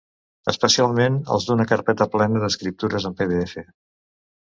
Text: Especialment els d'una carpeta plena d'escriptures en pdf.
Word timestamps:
Especialment 0.51 1.19
els 1.35 1.45
d'una 1.49 1.67
carpeta 1.71 2.07
plena 2.13 2.41
d'escriptures 2.45 3.07
en 3.11 3.15
pdf. 3.21 3.55